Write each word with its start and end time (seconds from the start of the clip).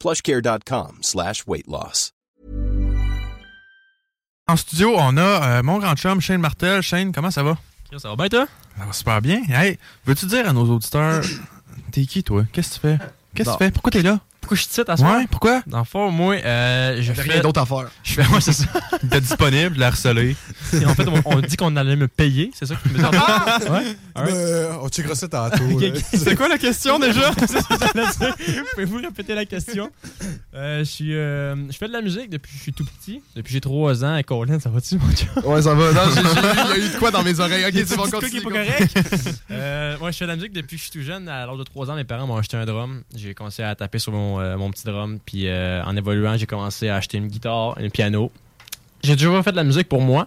plushcare.com 0.00 0.98
slash 1.02 1.44
weight 1.46 1.66
loss. 1.68 2.12
En 4.48 4.56
studio, 4.56 4.94
on 4.96 5.16
a 5.16 5.20
euh, 5.58 5.62
mon 5.64 5.78
grand 5.78 5.96
chum, 5.96 6.20
Shane 6.20 6.40
Martel. 6.40 6.80
Shane, 6.80 7.10
comment 7.10 7.32
ça 7.32 7.42
va? 7.42 7.58
Ça 7.98 8.08
va 8.08 8.14
bien, 8.16 8.28
toi? 8.28 8.46
Ça 8.78 8.84
va 8.84 8.92
super 8.92 9.20
bien. 9.20 9.42
Hey, 9.48 9.76
veux-tu 10.04 10.26
dire 10.26 10.48
à 10.48 10.52
nos 10.52 10.64
auditeurs, 10.70 11.24
t'es 11.90 12.06
qui, 12.06 12.22
toi? 12.22 12.44
Qu'est-ce 12.52 12.68
que 12.68 12.74
tu 12.74 12.80
fais? 12.80 12.98
Qu'est-ce 13.34 13.50
que 13.50 13.54
tu 13.54 13.64
fais? 13.64 13.70
Pourquoi 13.72 13.90
t'es 13.90 14.02
là? 14.02 14.20
Pourquoi 14.40 14.56
je 14.56 14.62
suis 14.62 14.70
titre 14.70 14.92
à 14.92 14.96
soir? 14.96 15.16
Ouais, 15.16 15.26
pourquoi? 15.28 15.62
Dans 15.66 15.80
le 15.80 15.84
fond, 15.84 16.12
moi, 16.12 16.36
euh, 16.36 16.98
je 17.02 17.12
fais... 17.12 17.22
rien 17.22 17.40
d'autre 17.40 17.60
à 17.60 17.66
faire. 17.66 17.90
Je 18.04 18.12
fais, 18.12 18.26
ouais, 18.32 18.40
c'est 18.40 18.52
ça. 18.52 18.66
T'es 19.10 19.20
disponible, 19.20 19.76
la 19.78 19.88
harcelé. 19.88 20.36
Et 20.72 20.86
en 20.86 20.94
fait, 20.94 21.06
on, 21.08 21.20
on 21.24 21.40
dit 21.40 21.56
qu'on 21.56 21.76
allait 21.76 21.96
me 21.96 22.08
payer, 22.08 22.50
c'est 22.54 22.66
ça 22.66 22.74
que 22.74 22.88
tu 22.88 22.94
me 22.94 22.98
dis? 22.98 23.04
ouais? 23.04 23.96
Alright. 24.14 24.34
Euh, 24.34 24.72
on 24.82 24.88
checkera 24.88 25.14
ça 25.14 25.28
tantôt. 25.28 25.64
Ok. 25.72 25.84
C'est 26.12 26.36
quoi 26.36 26.48
la 26.48 26.58
question 26.58 26.98
déjà? 26.98 27.32
Pouvez-vous 28.72 28.98
répéter 28.98 29.34
la 29.34 29.44
question? 29.44 29.90
Euh, 30.54 30.84
je 30.84 31.04
euh, 31.12 31.72
fais 31.72 31.88
de 31.88 31.92
la 31.92 32.02
musique 32.02 32.30
depuis 32.30 32.50
que 32.52 32.58
je 32.58 32.62
suis 32.62 32.72
tout 32.72 32.84
petit. 32.84 33.22
Depuis 33.34 33.48
que 33.48 33.52
j'ai 33.52 33.60
3 33.60 34.04
ans. 34.04 34.16
Et 34.16 34.24
Colin, 34.24 34.58
ça 34.60 34.70
va-tu, 34.70 34.96
mon 34.96 35.10
chum? 35.12 35.28
Ouais, 35.44 35.62
ça 35.62 35.74
va. 35.74 35.92
Non, 35.92 36.00
il 36.74 36.80
y 36.80 36.82
a 36.82 36.86
eu 36.86 36.92
de 36.92 36.98
quoi 36.98 37.10
dans 37.10 37.22
mes 37.22 37.38
oreilles. 37.40 37.64
Ok, 37.66 37.84
c'est 37.86 37.96
bon, 37.96 38.04
continue. 38.04 38.30
qui 38.30 38.36
est 38.38 38.40
pas 38.40 38.50
correct? 38.50 38.98
euh, 39.50 39.98
moi, 39.98 40.10
je 40.10 40.16
fais 40.16 40.24
de 40.24 40.30
la 40.30 40.36
musique 40.36 40.52
depuis 40.52 40.76
que 40.76 40.82
je 40.82 40.90
suis 40.90 41.00
tout 41.00 41.04
jeune. 41.04 41.28
À 41.28 41.46
l'âge 41.46 41.58
de 41.58 41.64
3 41.64 41.90
ans, 41.90 41.94
mes 41.96 42.04
parents 42.04 42.26
m'ont 42.26 42.36
acheté 42.36 42.56
un 42.56 42.64
drum. 42.64 43.02
J'ai 43.14 43.34
commencé 43.34 43.62
à 43.62 43.74
taper 43.74 43.98
sur 43.98 44.12
mon, 44.12 44.40
euh, 44.40 44.56
mon 44.56 44.70
petit 44.70 44.84
drum. 44.84 45.18
Puis 45.24 45.48
euh, 45.48 45.82
en 45.84 45.96
évoluant, 45.96 46.36
j'ai 46.36 46.46
commencé 46.46 46.88
à 46.88 46.96
acheter 46.96 47.18
une 47.18 47.28
guitare, 47.28 47.76
un 47.78 47.88
piano. 47.88 48.30
J'ai 49.06 49.16
toujours 49.16 49.42
fait 49.42 49.52
de 49.52 49.56
la 49.56 49.64
musique 49.64 49.88
pour 49.88 50.00
moi. 50.02 50.26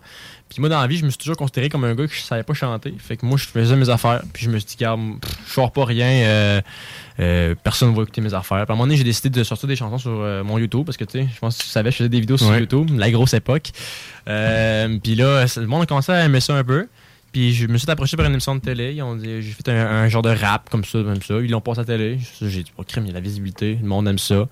Puis 0.49 0.59
moi, 0.61 0.69
dans 0.69 0.81
la 0.81 0.88
vie, 0.88 0.97
je 0.97 1.05
me 1.05 1.09
suis 1.11 1.17
toujours 1.19 1.38
considéré 1.38 1.69
comme 1.69 1.83
un 1.83 1.94
gars 1.94 2.08
qui 2.08 2.19
savait 2.22 2.41
pas 2.44 2.53
chanter. 2.55 2.94
Fait 2.97 3.17
que 3.17 3.25
moi, 3.25 3.38
je 3.38 3.45
faisais 3.45 3.75
mes 3.75 3.89
affaires. 3.89 4.22
Puis 4.33 4.45
je 4.45 4.49
me 4.49 4.58
suis 4.58 4.66
dit, 4.69 4.75
garde, 4.80 4.99
je 5.47 5.53
sors 5.53 5.72
pas 5.72 5.85
rien. 5.85 6.08
euh, 6.08 6.61
euh, 7.19 7.53
personne 7.63 7.94
va 7.94 8.02
écouter 8.02 8.22
mes 8.22 8.33
affaires. 8.33 8.66
Puis 8.66 8.72
à 8.72 8.73
un 8.73 8.75
moment 8.75 8.85
donné, 8.85 8.97
j'ai 8.97 9.03
décidé 9.03 9.30
de 9.30 9.44
sortir 9.44 9.67
des 9.67 9.75
chansons 9.75 9.97
sur 10.00 10.11
euh, 10.11 10.44
mon 10.44 10.57
YouTube. 10.57 10.85
Parce 10.85 10.97
que, 10.97 11.03
tu 11.05 11.19
sais, 11.19 11.27
je 11.31 11.39
pense 11.39 11.57
que 11.57 11.63
tu 11.63 11.69
savais, 11.69 11.91
je 11.91 11.97
faisais 11.97 12.09
des 12.09 12.19
vidéos 12.19 12.38
sur 12.38 12.50
Ouais. 12.50 12.59
YouTube. 12.61 12.89
La 12.97 13.11
grosse 13.11 13.33
époque. 13.35 13.69
Puis 14.25 15.16
là, 15.16 15.45
le 15.57 15.66
monde 15.67 15.83
a 15.83 15.85
commencé 15.85 16.11
à 16.11 16.23
aimer 16.25 16.39
ça 16.39 16.55
un 16.55 16.63
peu. 16.63 16.88
Puis 17.31 17.53
je 17.53 17.67
me 17.67 17.77
suis 17.77 17.89
approché 17.89 18.17
par 18.17 18.25
une 18.25 18.33
émission 18.33 18.55
de 18.55 18.61
télé. 18.61 18.94
Ils 18.94 19.03
ont 19.03 19.16
dit, 19.16 19.41
j'ai 19.41 19.52
fait 19.52 19.69
un, 19.69 20.07
genre 20.07 20.22
de 20.22 20.29
rap 20.29 20.69
comme 20.69 20.84
ça, 20.84 21.00
comme 21.03 21.22
ça. 21.22 21.35
Ils 21.35 21.51
l'ont 21.51 21.62
passé 21.62 21.81
à 21.81 21.85
télé. 21.85 22.19
J'ai 22.41 22.63
dit, 22.63 22.72
oh, 22.78 22.84
crime, 22.84 23.06
il 23.06 23.09
y 23.09 23.12
a 23.12 23.13
la 23.13 23.19
visibilité. 23.19 23.78
Le 23.81 23.88
monde 23.88 24.07
aime 24.07 24.17
ça. 24.17 24.47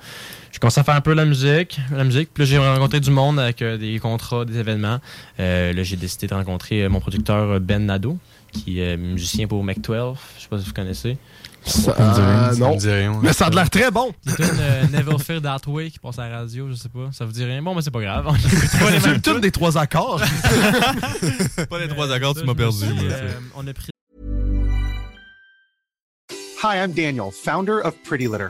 J'ai 0.51 0.59
commencé 0.59 0.79
à 0.79 0.83
faire 0.83 0.95
un 0.95 1.01
peu 1.01 1.13
la 1.13 1.25
musique, 1.25 1.79
la 1.91 2.03
musique. 2.03 2.29
Puis 2.33 2.43
là, 2.43 2.49
j'ai 2.49 2.57
rencontré 2.57 2.99
du 2.99 3.11
monde 3.11 3.39
avec 3.39 3.61
euh, 3.61 3.77
des 3.77 3.99
contrats, 3.99 4.45
des 4.45 4.57
événements. 4.57 4.99
Euh, 5.39 5.73
là, 5.73 5.83
j'ai 5.83 5.95
décidé 5.95 6.27
de 6.27 6.33
rencontrer 6.33 6.83
euh, 6.83 6.89
mon 6.89 6.99
producteur 6.99 7.59
Ben 7.59 7.85
Nadeau, 7.85 8.17
qui 8.51 8.79
est 8.81 8.97
musicien 8.97 9.47
pour 9.47 9.63
Mac12. 9.65 10.15
Je 10.37 10.41
sais 10.43 10.47
pas 10.49 10.59
si 10.59 10.65
vous 10.65 10.73
connaissez. 10.73 11.17
Ça, 11.65 11.93
Ça 11.95 12.01
me 12.01 12.13
dit 12.13 12.21
rien, 12.21 12.43
euh, 12.43 12.53
ça 12.53 12.59
non. 12.59 12.73
me 12.75 12.79
dit 12.79 12.89
rien. 12.89 13.19
Mais 13.21 13.33
ça 13.33 13.47
a 13.47 13.49
l'air 13.49 13.69
très 13.69 13.91
bon. 13.91 14.13
C'est 14.25 14.39
une 14.39 14.59
euh, 14.59 14.83
Never 14.87 15.17
Fear 15.19 15.41
That 15.41 15.61
Way 15.69 15.91
qui 15.91 15.99
passe 15.99 16.17
à 16.17 16.29
la 16.29 16.37
radio, 16.39 16.69
je 16.69 16.75
sais 16.75 16.87
pas. 16.87 17.09
Ça 17.11 17.25
vous 17.25 17.33
dit 17.33 17.43
rien? 17.43 17.61
Bon, 17.61 17.75
mais 17.75 17.81
c'est 17.81 17.91
pas 17.91 17.99
grave. 18.01 18.25
C'est 19.01 19.21
toutes 19.21 19.41
des 19.41 19.51
trois 19.51 19.77
accords. 19.77 20.21
Pas 21.69 21.79
les 21.79 21.87
trois 21.89 22.09
accords, 22.11 22.35
Ça, 22.35 22.41
tu 22.41 22.47
m'as 22.47 22.55
perdu. 22.55 22.85
euh, 22.85 23.31
on 23.55 23.67
a 23.67 23.73
pris 23.73 23.89
Hi, 26.63 26.77
I'm 26.77 26.93
Daniel, 26.93 27.31
founder 27.31 27.81
of 27.83 27.93
Pretty 28.03 28.27
Litter. 28.27 28.49